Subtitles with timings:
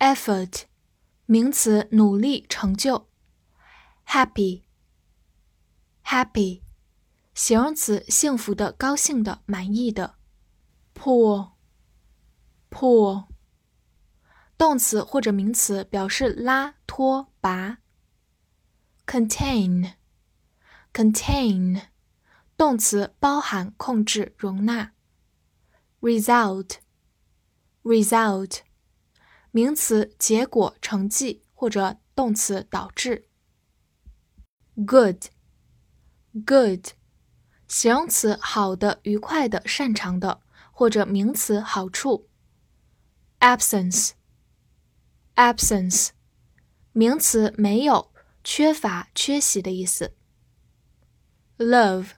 [0.00, 0.62] Effort，effort，
[1.26, 3.08] 名词，努力、成就。
[4.06, 6.62] Happy，happy，
[7.34, 10.14] 形容词，幸福的、高兴的、满意的。
[10.94, 11.48] Pull，pull，
[14.56, 17.78] 动词或者名词，表示拉、拖、拔。
[19.06, 21.82] Contain，contain。
[22.56, 24.92] 动词包含、控制、容纳。
[26.00, 28.60] result，result，
[29.51, 33.27] 名词结果、成绩或者动词导致。
[34.85, 36.87] good，good，
[37.67, 40.41] 形容词好的、愉快的、擅长的
[40.71, 42.29] 或者名词好处。
[43.39, 46.09] absence，absence，
[46.93, 48.11] 名词没有、
[48.43, 50.15] 缺乏、缺席的意思。
[51.57, 52.13] love。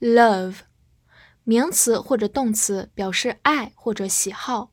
[0.00, 0.60] Love，
[1.44, 4.72] 名词或者动词，表示爱或者喜好。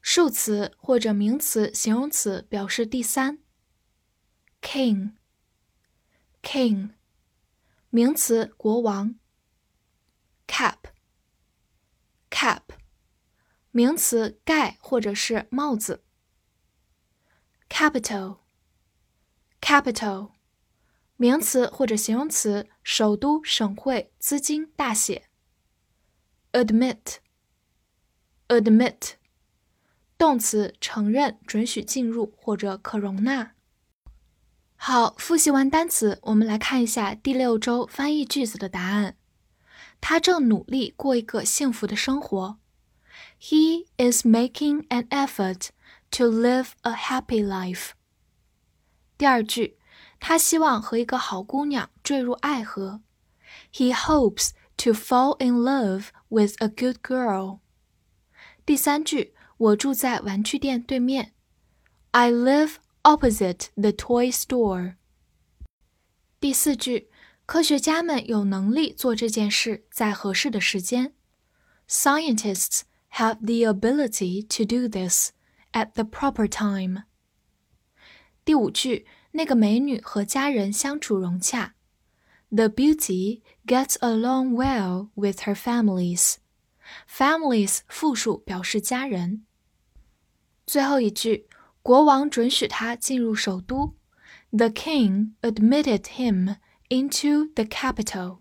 [0.00, 3.40] 数词或者名词、形容词，表示第三。
[4.62, 5.12] king，king。
[7.94, 9.14] 名词，国王。
[10.48, 12.62] cap，cap，
[13.70, 16.02] 名词，盖或者是帽子。
[17.68, 20.32] capital，capital，
[21.16, 25.28] 名词或者形容词，首都、省会、资金、大写。
[26.50, 29.12] admit，admit，
[30.18, 33.54] 动词，承认、准许进入或者可容纳。
[34.83, 39.17] 好，复习完单词，我们来看一下第六周翻译句子的答案。
[40.01, 42.57] 他正努力过一个幸福的生活。
[43.39, 45.67] He is making an effort
[46.11, 47.89] to live a happy life。
[49.17, 49.77] 第二句，
[50.19, 53.01] 他希望和一个好姑娘坠入爱河。
[53.73, 57.59] He hopes to fall in love with a good girl。
[58.65, 61.33] 第三句，我住在玩具店对面。
[62.11, 64.95] I live opposite the toy store。
[66.39, 67.09] 第四句，
[67.45, 71.13] 科学家们有能力做这件事，在合适的时间。
[71.87, 72.81] Scientists
[73.13, 75.31] have the ability to do this
[75.71, 77.03] at the proper time。
[78.45, 81.75] 第五句，那个美女和家人相处融洽。
[82.49, 86.35] The beauty gets along well with her families.
[87.07, 89.45] Families 复数表示家人。
[90.65, 91.47] 最后一句，
[91.84, 93.94] 国王准许他进入首都。
[94.50, 96.56] The king admitted him
[96.88, 98.38] into the capital.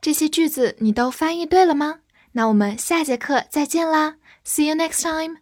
[0.00, 2.02] 这些句子你都翻译对了吗？
[2.32, 5.38] 那我们下节课再见啦！See you next time.